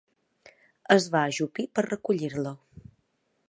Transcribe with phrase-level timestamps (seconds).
[0.95, 2.55] Es va ajupir per recollir-lo.